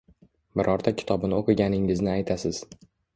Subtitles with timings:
[0.61, 2.63] Birorta kitobini oʻqiganingizni aytasiz